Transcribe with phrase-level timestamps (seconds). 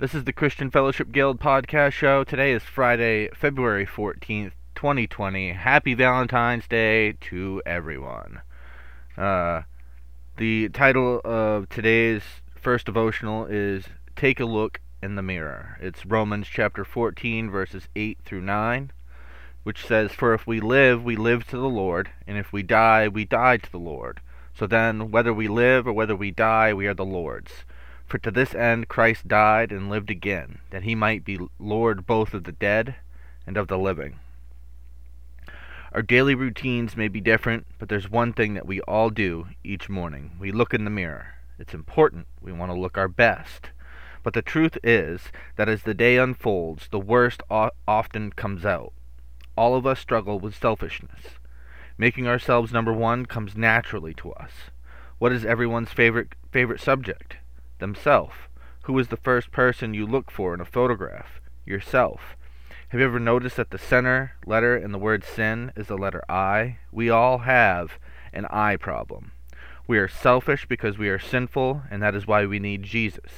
[0.00, 2.22] This is the Christian Fellowship Guild podcast show.
[2.22, 5.54] Today is Friday, February 14th, 2020.
[5.54, 8.42] Happy Valentine's Day to everyone.
[9.16, 9.62] Uh,
[10.36, 12.22] the title of today's
[12.54, 15.78] first devotional is Take a Look in the Mirror.
[15.80, 18.92] It's Romans chapter 14, verses 8 through 9,
[19.64, 23.08] which says, For if we live, we live to the Lord, and if we die,
[23.08, 24.20] we die to the Lord.
[24.56, 27.64] So then, whether we live or whether we die, we are the Lord's.
[28.08, 32.32] For to this end Christ died and lived again, that he might be Lord both
[32.32, 32.96] of the dead
[33.46, 34.18] and of the living.
[35.92, 39.90] Our daily routines may be different, but there's one thing that we all do each
[39.90, 40.32] morning.
[40.38, 41.34] We look in the mirror.
[41.58, 42.26] It's important.
[42.40, 43.70] We want to look our best.
[44.22, 45.20] But the truth is
[45.56, 48.92] that as the day unfolds, the worst often comes out.
[49.56, 51.38] All of us struggle with selfishness.
[51.98, 54.52] Making ourselves number one comes naturally to us.
[55.18, 57.36] What is everyone's favorite favorite subject?
[57.78, 58.34] Themselves.
[58.82, 61.40] Who is the first person you look for in a photograph?
[61.66, 62.36] Yourself.
[62.88, 66.24] Have you ever noticed that the center letter in the word sin is the letter
[66.28, 66.78] I?
[66.90, 67.98] We all have
[68.32, 69.32] an I problem.
[69.86, 73.30] We are selfish because we are sinful, and that is why we need Jesus.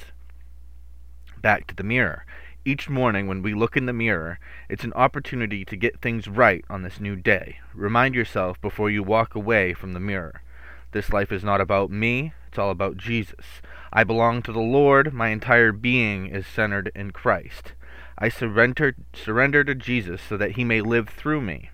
[1.41, 2.25] Back to the mirror.
[2.63, 6.63] Each morning when we look in the mirror, it's an opportunity to get things right
[6.69, 7.57] on this new day.
[7.73, 10.43] Remind yourself before you walk away from the mirror.
[10.91, 13.61] This life is not about me, it's all about Jesus.
[13.93, 15.13] I belong to the Lord.
[15.13, 17.73] My entire being is centered in Christ.
[18.17, 21.71] I surrender, surrender to Jesus so that he may live through me.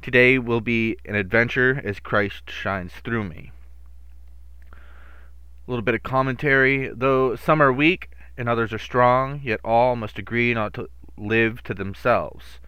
[0.00, 3.52] Today will be an adventure as Christ shines through me.
[4.72, 4.76] A
[5.70, 6.88] little bit of commentary.
[6.88, 10.88] Though some are weak and others are strong, yet all must agree not to
[11.18, 12.58] live to themselves.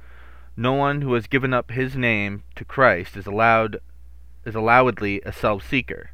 [0.55, 3.81] No one who has given up his name to Christ is allowed
[4.45, 6.11] is allowedly a self-seeker.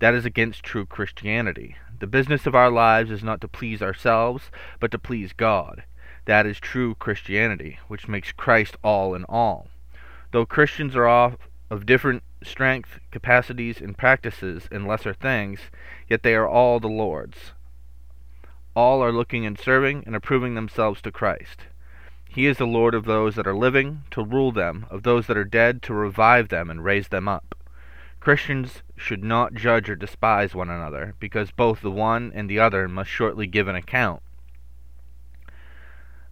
[0.00, 1.76] That is against true Christianity.
[2.00, 5.84] The business of our lives is not to please ourselves, but to please God.
[6.24, 9.68] That is true Christianity, which makes Christ all in all.
[10.32, 11.34] Though Christians are all
[11.68, 15.60] of different strength, capacities, and practices in lesser things,
[16.08, 17.52] yet they are all the Lord's.
[18.74, 21.66] All are looking and serving and approving themselves to Christ.
[22.30, 25.36] He is the Lord of those that are living, to rule them, of those that
[25.36, 27.54] are dead, to revive them and raise them up.
[28.20, 32.86] Christians should not judge or despise one another, because both the one and the other
[32.86, 34.22] must shortly give an account.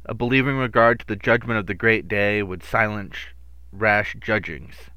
[0.04, 3.16] A believing regard to the judgment of the great day would silence
[3.72, 4.90] rash judgings.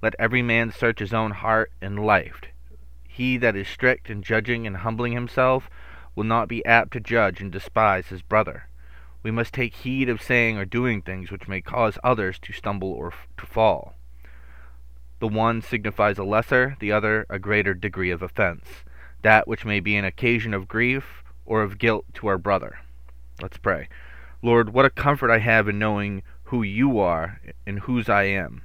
[0.00, 2.42] Let every man search his own heart and life.
[3.08, 5.68] He that is strict in judging and humbling himself
[6.14, 8.68] will not be apt to judge and despise his brother.
[9.24, 12.92] We must take heed of saying or doing things which may cause others to stumble
[12.92, 13.95] or to fall.
[15.18, 18.66] The one signifies a lesser, the other a greater degree of offense,
[19.22, 22.80] that which may be an occasion of grief or of guilt to our brother.
[23.40, 23.88] Let's pray.
[24.42, 28.62] Lord, what a comfort I have in knowing who you are and whose I am.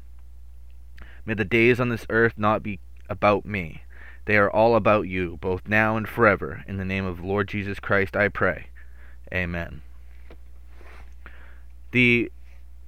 [1.26, 2.80] May the days on this earth not be
[3.10, 3.84] about me.
[4.26, 6.64] They are all about you, both now and forever.
[6.68, 8.68] In the name of Lord Jesus Christ I pray.
[9.34, 9.82] Amen.
[11.92, 12.32] The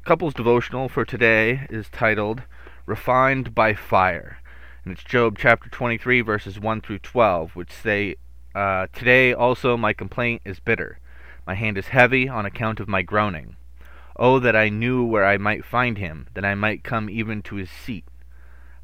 [0.05, 2.43] couple's devotional for today is titled
[2.85, 4.39] refined by fire.
[4.83, 8.15] And it's Job chapter 23, verses 1 through 12, which say,
[8.53, 10.99] uh, Today also my complaint is bitter.
[11.47, 13.55] My hand is heavy on account of my groaning.
[14.15, 17.55] Oh, that I knew where I might find him, that I might come even to
[17.55, 18.05] his seat.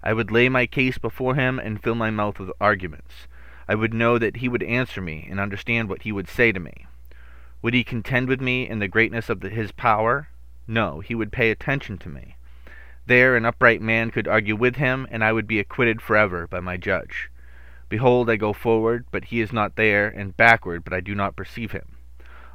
[0.02, 3.28] I would lay my case before him and fill my mouth with arguments.
[3.68, 6.60] I would know that he would answer me and understand what he would say to
[6.60, 6.88] me.
[7.62, 10.30] Would he contend with me in the greatness of the, his power?
[10.68, 12.36] No, he would pay attention to me.
[13.10, 16.60] There an upright man could argue with him, and I would be acquitted forever by
[16.60, 17.32] my judge.
[17.90, 21.36] Behold, I go forward, but he is not there, and backward, but I do not
[21.36, 21.98] perceive him.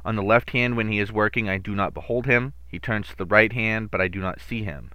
[0.05, 2.53] On the left hand, when he is working, I do not behold him.
[2.69, 4.91] He turns to the right hand, but I do not see him.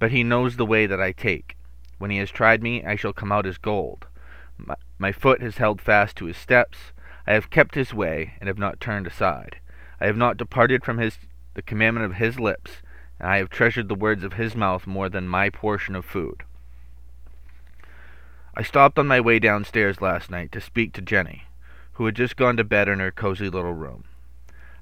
[0.00, 1.56] But he knows the way that I take.
[1.98, 4.08] When he has tried me, I shall come out as gold.
[4.56, 6.90] My, my foot has held fast to his steps.
[7.24, 9.60] I have kept his way, and have not turned aside.
[10.00, 11.20] I have not departed from his
[11.54, 12.82] the commandment of his lips
[13.18, 16.44] and I have treasured the words of his mouth more than my portion of food.
[18.54, 21.44] I stopped on my way downstairs last night to speak to Jenny,
[21.92, 24.04] who had just gone to bed in her cozy little room.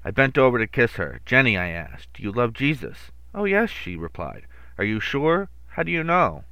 [0.03, 1.19] I bent over to kiss her.
[1.25, 3.11] Jenny, I asked, do you love Jesus?
[3.35, 4.47] Oh, yes, she replied.
[4.77, 5.49] Are you sure?
[5.69, 6.43] How do you know?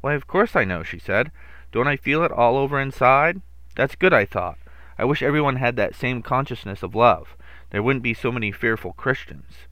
[0.00, 1.32] Why, of course I know, she said.
[1.72, 3.40] Don't I feel it all over inside?
[3.74, 4.58] That's good, I thought.
[4.98, 7.36] I wish everyone had that same consciousness of love.
[7.70, 9.67] There wouldn't be so many fearful Christians.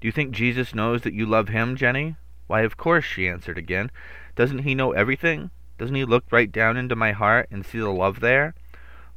[0.00, 2.16] Do you think Jesus knows that you love him, Jenny?
[2.46, 3.90] Why, of course, she answered again.
[4.34, 5.50] Doesn't he know everything?
[5.78, 8.54] Doesn't he look right down into my heart and see the love there?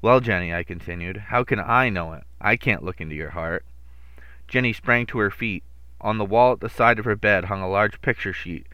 [0.01, 2.23] Well, Jenny, I continued, how can I know it?
[2.41, 3.65] I can't look into your heart.
[4.47, 5.63] Jenny sprang to her feet.
[6.01, 8.67] On the wall at the side of her bed hung a large picture sheet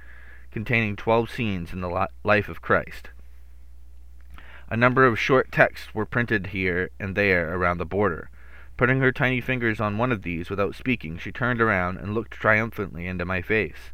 [0.50, 3.12] containing twelve scenes in the life of Christ.
[4.68, 8.32] A number of short texts were printed here and there around the border.
[8.80, 12.32] Putting her tiny fingers on one of these without speaking, she turned around and looked
[12.32, 13.92] triumphantly into my face.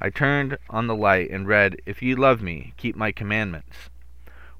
[0.00, 3.90] I turned on the light and read, If ye love me, keep my commandments.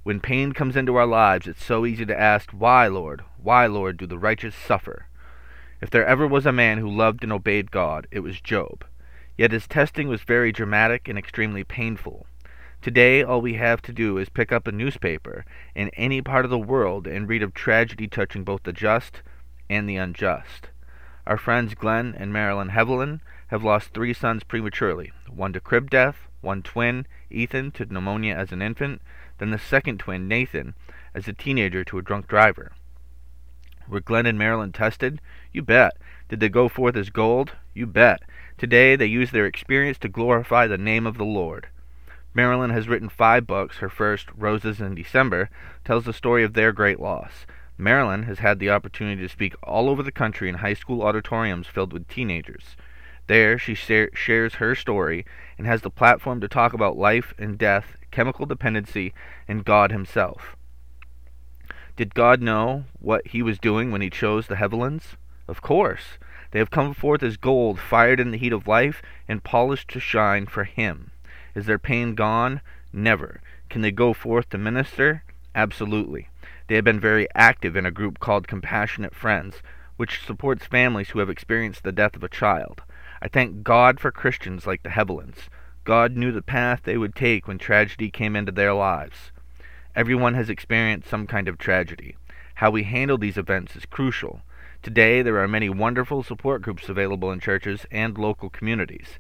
[0.03, 3.25] When pain comes into our lives, it's so easy to ask, Why, Lord?
[3.39, 5.07] Why, Lord, do the righteous suffer?
[5.81, 8.85] If there ever was a man who loved and obeyed God, it was Job.
[9.39, 12.27] Yet his testing was very dramatic and extremely painful.
[12.83, 16.51] Today, all we have to do is pick up a newspaper in any part of
[16.51, 19.23] the world and read of tragedy touching both the just
[19.69, 20.69] and the unjust.
[21.27, 26.29] Our friends Glenn and Marilyn Heavilin have lost three sons prematurely one to crib death,
[26.41, 29.01] one twin, Ethan, to pneumonia as an infant,
[29.39, 30.75] then the second twin, Nathan,
[31.15, 32.73] as a teenager to a drunk driver.
[33.89, 35.21] Were Glenn and Marilyn tested?
[35.53, 35.97] You bet.
[36.29, 37.53] Did they go forth as gold?
[37.75, 38.23] You bet.
[38.57, 41.69] Today they use their experience to glorify the name of the Lord.
[42.33, 43.79] Marilyn has written five books.
[43.79, 45.51] Her first, Roses in December,
[45.85, 47.47] tells the story of their great loss.
[47.77, 51.67] Marilyn has had the opportunity to speak all over the country in high school auditoriums
[51.67, 52.77] filled with teenagers.
[53.27, 55.25] There, she shares her story
[55.57, 59.15] and has the platform to talk about life and death, chemical dependency,
[59.49, 60.57] and God Himself.
[61.97, 65.17] Did God know what He was doing when He chose the Heavilins?
[65.49, 66.19] Of course.
[66.51, 70.01] They have come forth as gold, fired in the heat of life, and polished to
[70.01, 71.11] shine for Him.
[71.55, 72.61] Is their pain gone?
[72.93, 73.41] Never.
[73.69, 75.25] Can they go forth to minister?
[75.55, 76.29] Absolutely.
[76.67, 79.63] They have been very active in a group called Compassionate Friends,
[79.97, 82.83] which supports families who have experienced the death of a child.
[83.21, 85.49] I thank God for Christians like the Heavilins.
[85.85, 89.31] God knew the path they would take when tragedy came into their lives.
[89.95, 92.17] Everyone has experienced some kind of tragedy.
[92.55, 94.41] How we handle these events is crucial.
[94.83, 99.19] Today, there are many wonderful support groups available in churches and local communities.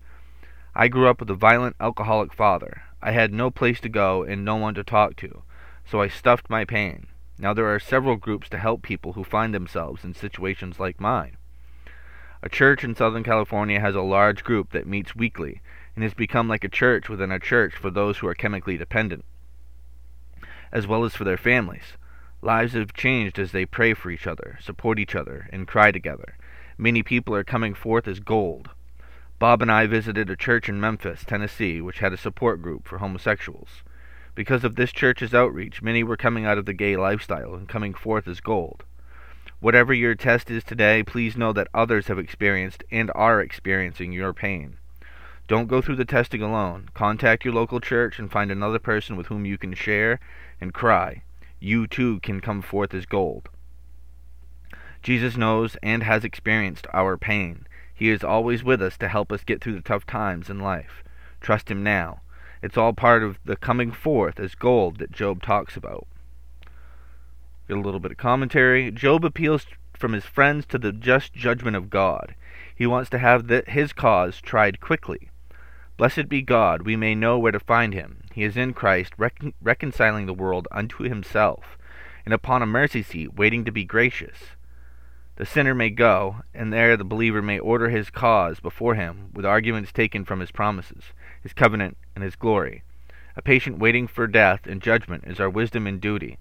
[0.74, 2.82] I grew up with a violent alcoholic father.
[3.02, 5.42] I had no place to go and no one to talk to,
[5.84, 7.06] so I stuffed my pain.
[7.38, 11.36] Now there are several groups to help people who find themselves in situations like mine.
[12.42, 15.60] A church in Southern California has a large group that meets weekly
[15.94, 19.24] and has become like a church within a church for those who are chemically dependent,
[20.70, 21.96] as well as for their families.
[22.42, 26.36] Lives have changed as they pray for each other, support each other, and cry together.
[26.76, 28.70] Many people are coming forth as gold,
[29.40, 32.98] Bob and I visited a church in Memphis, Tennessee, which had a support group for
[32.98, 33.82] homosexuals.
[34.34, 37.94] Because of this church's outreach, many were coming out of the gay lifestyle and coming
[37.94, 38.84] forth as gold.
[39.60, 44.32] Whatever your test is today, please know that others have experienced and are experiencing your
[44.32, 44.76] pain.
[45.46, 46.88] Don't go through the testing alone.
[46.94, 50.18] Contact your local church and find another person with whom you can share
[50.60, 51.22] and cry.
[51.60, 53.48] You too can come forth as gold.
[55.02, 57.66] Jesus knows and has experienced our pain.
[57.94, 61.04] He is always with us to help us get through the tough times in life.
[61.40, 62.22] Trust Him now.
[62.64, 66.06] It's all part of the coming forth as gold that Job talks about.
[67.68, 68.90] Get a little bit of commentary.
[68.90, 72.34] Job appeals from his friends to the just judgment of God.
[72.74, 75.28] He wants to have the, his cause tried quickly.
[75.98, 78.22] Blessed be God, we may know where to find him.
[78.32, 81.76] He is in Christ, recon- reconciling the world unto himself,
[82.24, 84.38] and upon a mercy seat, waiting to be gracious.
[85.36, 89.44] The sinner may go, and there the believer may order his cause before him with
[89.44, 91.12] arguments taken from his promises,
[91.44, 92.82] his covenant, and his glory.
[93.36, 96.38] A patient waiting for death and judgment is our wisdom and duty,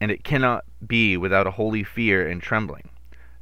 [0.00, 2.90] and it cannot be without a holy fear and trembling.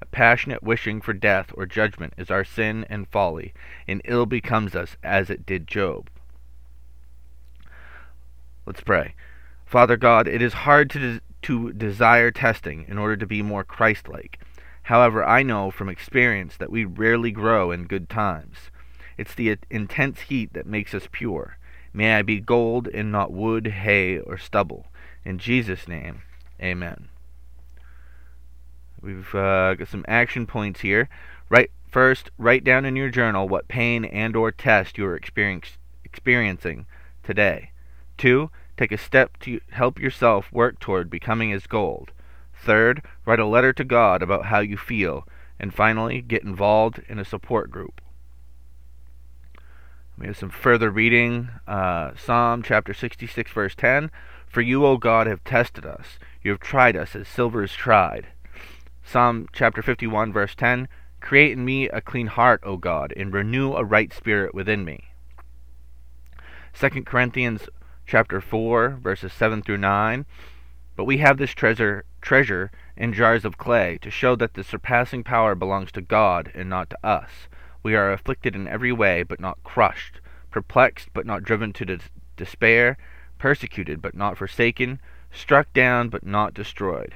[0.01, 3.53] A passionate wishing for death or judgment is our sin and folly,
[3.87, 6.09] and ill becomes us as it did Job.
[8.65, 9.15] Let's pray.
[9.67, 14.09] Father God, it is hard to to desire testing in order to be more Christ
[14.09, 14.41] like.
[14.85, 18.71] However, I know from experience that we rarely grow in good times.
[19.17, 21.59] It's the intense heat that makes us pure.
[21.93, 24.87] May I be gold and not wood, hay, or stubble.
[25.25, 26.23] In Jesus' name,
[26.61, 27.09] amen.
[29.01, 31.09] We've uh, got some action points here.
[31.49, 36.87] Right first, write down in your journal what pain and or test you are experiencing
[37.23, 37.71] today.
[38.17, 42.11] Two, Take a step to help yourself work toward becoming as gold.
[42.55, 45.29] Third, write a letter to God about how you feel.
[45.61, 48.01] And finally, get involved in a support group.
[50.17, 51.51] We have some further reading.
[51.67, 54.11] Uh, Psalm chapter 66, verse 10.
[54.47, 56.19] For you, O God, have tested us.
[56.43, 58.29] You have tried us as silver is tried.
[59.03, 60.89] Psalm chapter 51, verse 10.
[61.21, 65.05] Create in me a clean heart, O God, and renew a right spirit within me.
[66.79, 67.69] 2 Corinthians
[68.07, 70.27] chapter 4, verses 7 through 9.
[70.97, 75.25] But we have this treasure treasure in jars of clay to show that the surpassing
[75.25, 77.31] power belongs to God and not to us.
[77.85, 82.11] We are afflicted in every way, but not crushed, perplexed, but not driven to des-
[82.35, 82.97] despair,
[83.39, 85.01] persecuted, but not forsaken,
[85.31, 87.15] struck down, but not destroyed.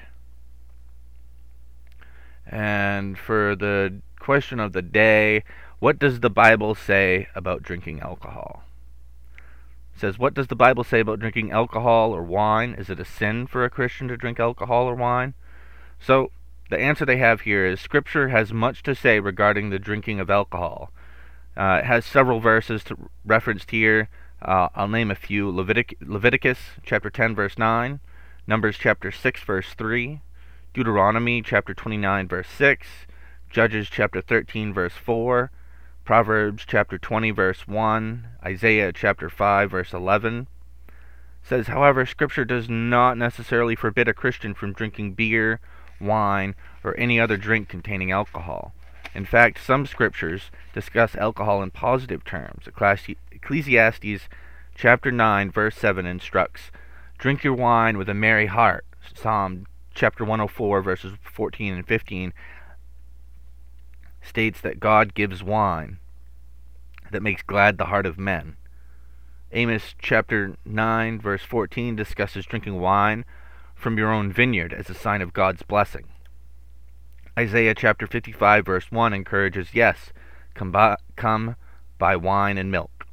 [2.47, 5.43] And for the question of the day,
[5.79, 8.63] what does the Bible say about drinking alcohol?
[9.95, 12.75] It says, What does the Bible say about drinking alcohol or wine?
[12.75, 15.33] Is it a sin for a Christian to drink alcohol or wine?
[15.99, 16.31] So,
[16.69, 20.31] the answer they have here is Scripture has much to say regarding the drinking of
[20.31, 20.91] alcohol.
[21.57, 24.09] Uh, it has several verses to, referenced here.
[24.41, 28.01] Uh, I'll name a few Levitic- Leviticus chapter 10, verse 9,
[28.47, 30.21] Numbers chapter 6, verse 3,
[30.73, 32.87] Deuteronomy chapter 29, verse 6,
[33.51, 35.51] Judges chapter 13, verse 4,
[36.05, 40.47] Proverbs chapter 20, verse 1, Isaiah chapter 5, verse 11.
[41.43, 45.61] says, however, Scripture does not necessarily forbid a Christian from drinking beer,
[46.01, 48.73] wine, or any other drink containing alcohol.
[49.15, 52.69] In fact, some scriptures discuss alcohol in positive terms.
[52.69, 54.29] Ecclesiastes
[54.75, 56.71] chapter 9 verse 7 instructs,
[57.19, 62.33] "Drink your wine with a merry heart." Psalm chapter 104 verses 14 and 15
[64.23, 65.99] states that God gives wine
[67.11, 68.57] that makes glad the heart of men.
[69.51, 73.25] Amos chapter 9 verse 14 discusses drinking wine
[73.79, 76.05] from your own vineyard as a sign of God's blessing.
[77.39, 80.13] Isaiah chapter 55, verse 1 encourages, Yes,
[80.55, 81.55] come by, come
[81.97, 83.07] by wine and milk.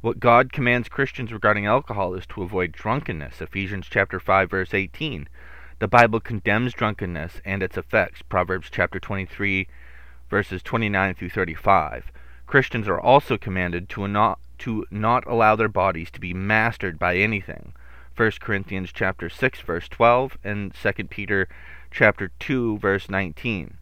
[0.00, 3.42] What God commands Christians regarding alcohol is to avoid drunkenness.
[3.42, 5.28] Ephesians chapter 5, verse 18.
[5.78, 8.22] The Bible condemns drunkenness and its effects.
[8.22, 9.68] Proverbs chapter 23,
[10.30, 12.10] verses 29 through 35.
[12.46, 17.16] Christians are also commanded to not, to not allow their bodies to be mastered by
[17.16, 17.74] anything.
[18.16, 21.48] 1 Corinthians chapter 6 verse 12 and 2 Peter
[21.90, 23.76] chapter 2 verse 19.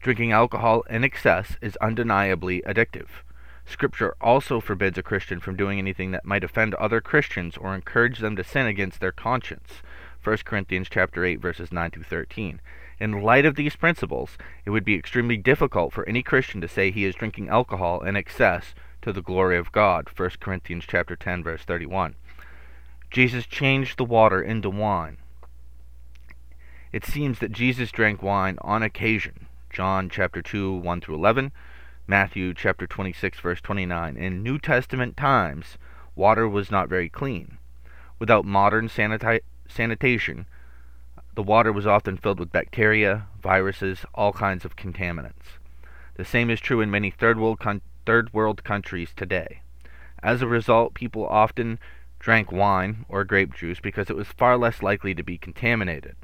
[0.00, 3.22] Drinking alcohol in excess is undeniably addictive.
[3.64, 8.18] Scripture also forbids a Christian from doing anything that might offend other Christians or encourage
[8.18, 9.82] them to sin against their conscience.
[10.24, 12.60] 1 Corinthians chapter 8 verses 9 through 13.
[12.98, 16.90] In light of these principles, it would be extremely difficult for any Christian to say
[16.90, 20.08] he is drinking alcohol in excess to the glory of God.
[20.16, 22.16] 1 Corinthians chapter 10 verse 31.
[23.10, 25.16] Jesus changed the water into wine.
[26.92, 29.46] It seems that Jesus drank wine on occasion.
[29.68, 31.52] John chapter 2, 1 through 11,
[32.06, 34.16] Matthew chapter 26, verse 29.
[34.16, 35.76] In New Testament times,
[36.14, 37.58] water was not very clean.
[38.18, 40.46] Without modern sanita- sanitation,
[41.34, 45.58] the water was often filled with bacteria, viruses, all kinds of contaminants.
[46.16, 49.62] The same is true in many third world, con- third world countries today.
[50.22, 51.78] As a result, people often
[52.20, 56.14] drank wine or grape juice because it was far less likely to be contaminated.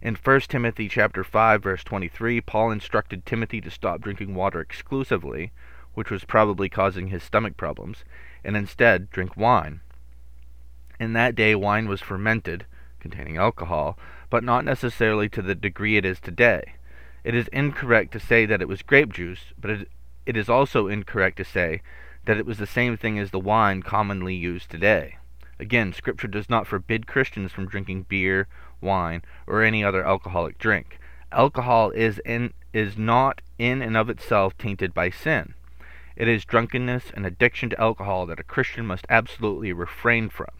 [0.00, 5.50] In 1 Timothy chapter 5 verse 23, Paul instructed Timothy to stop drinking water exclusively,
[5.94, 8.04] which was probably causing his stomach problems,
[8.44, 9.80] and instead drink wine.
[11.00, 12.66] In that day wine was fermented,
[13.00, 13.98] containing alcohol,
[14.30, 16.74] but not necessarily to the degree it is today.
[17.24, 19.88] It is incorrect to say that it was grape juice, but it,
[20.24, 21.82] it is also incorrect to say
[22.26, 25.16] that it was the same thing as the wine commonly used today.
[25.58, 28.46] Again, Scripture does not forbid Christians from drinking beer,
[28.80, 30.98] wine, or any other alcoholic drink.
[31.32, 35.54] Alcohol is in is not in and of itself tainted by sin.
[36.14, 40.50] It is drunkenness and addiction to alcohol that a Christian must absolutely refrain from.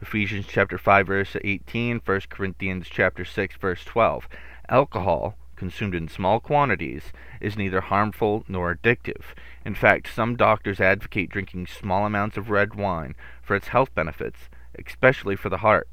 [0.00, 4.28] Ephesians chapter 5 verse 18, 1 Corinthians chapter 6 verse 12.
[4.68, 9.22] Alcohol consumed in small quantities is neither harmful nor addictive.
[9.64, 14.48] In fact, some doctors advocate drinking small amounts of red wine for its health benefits,
[14.78, 15.88] especially for the heart.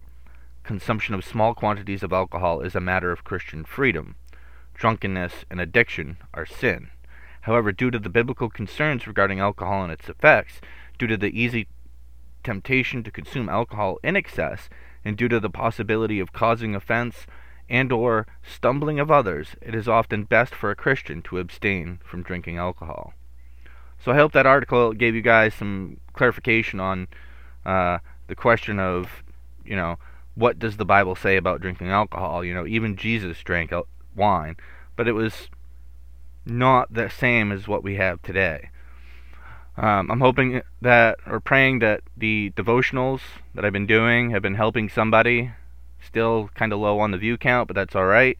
[0.63, 4.15] Consumption of small quantities of alcohol is a matter of Christian freedom.
[4.74, 6.89] Drunkenness and addiction are sin.
[7.41, 10.62] However, due to the biblical concerns regarding alcohol and its effects,
[11.00, 11.68] due to the easy
[12.44, 14.70] temptation to consume alcohol in excess,
[15.03, 17.25] and due to the possibility of causing offense
[17.72, 22.22] and or stumbling of others, it is often best for a Christian to abstain from
[22.22, 23.13] drinking alcohol.
[24.04, 27.08] So I hope that article gave you guys some clarification on
[27.66, 29.24] uh, the question of,
[29.63, 29.98] you know,
[30.36, 32.44] what does the Bible say about drinking alcohol?
[32.44, 33.72] You know, even Jesus drank
[34.16, 34.58] wine,
[34.98, 35.50] but it was
[36.46, 38.70] not the same as what we have today.
[39.78, 43.22] Um, I'm hoping that, or praying that the devotionals
[43.56, 45.51] that I've been doing have been helping somebody.
[46.05, 48.38] Still kind of low on the view count, but that's all right.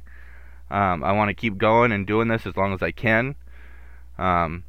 [0.70, 3.36] Um, I want to keep going and doing this as long as I can.
[4.18, 4.64] Um,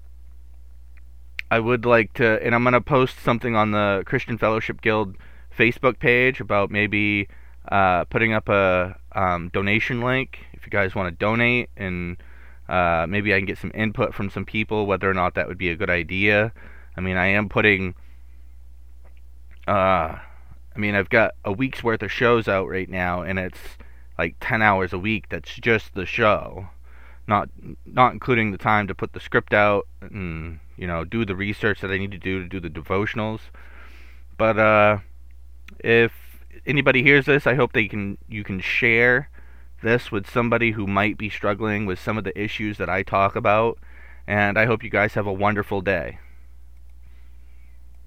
[1.51, 5.17] I would like to, and I'm going to post something on the Christian Fellowship Guild
[5.57, 7.29] Facebook page about maybe
[7.69, 12.17] uh, putting up a um, donation link if you guys want to donate, and
[12.69, 15.59] uh, maybe I can get some input from some people whether or not that would
[15.59, 16.53] be a good idea.
[16.97, 17.95] I mean, I am putting.
[19.67, 20.17] Uh,
[20.75, 23.59] I mean, I've got a week's worth of shows out right now, and it's
[24.19, 25.29] like 10 hours a week.
[25.29, 26.69] That's just the show,
[27.27, 27.49] not
[27.85, 31.81] not including the time to put the script out and you know do the research
[31.81, 33.41] that I need to do to do the devotionals.
[34.39, 34.99] But uh,
[35.81, 36.13] if
[36.67, 39.29] anybody hears this, I hope they can you can share
[39.83, 43.37] this with somebody who might be struggling with some of the issues that I talk
[43.37, 43.79] about.
[44.27, 46.19] And I hope you guys have a wonderful day.